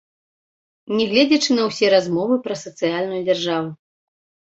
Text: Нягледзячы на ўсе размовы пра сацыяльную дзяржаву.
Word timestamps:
Нягледзячы 0.99 1.57
на 1.57 1.63
ўсе 1.69 1.87
размовы 1.95 2.39
пра 2.47 2.55
сацыяльную 2.63 3.21
дзяржаву. 3.29 3.69